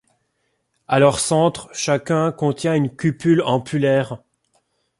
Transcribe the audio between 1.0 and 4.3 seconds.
centre chacun contient une cupule ampullaire.